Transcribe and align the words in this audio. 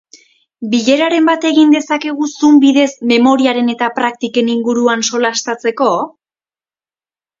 Bileraren 0.69 1.27
bat 1.29 1.43
egin 1.49 1.75
dezakegu 1.75 2.29
zoom 2.31 2.57
bidez 2.65 2.87
memoriaren 3.13 3.69
eta 3.75 3.91
praktiken 4.01 4.53
inguruan 4.55 5.05
solastatzeko? 5.11 5.91